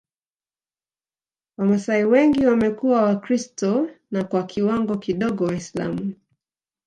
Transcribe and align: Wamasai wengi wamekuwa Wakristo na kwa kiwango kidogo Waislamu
Wamasai 1.57 2.05
wengi 2.05 2.45
wamekuwa 2.45 3.01
Wakristo 3.01 3.89
na 4.11 4.23
kwa 4.23 4.43
kiwango 4.43 4.97
kidogo 4.97 5.45
Waislamu 5.45 6.13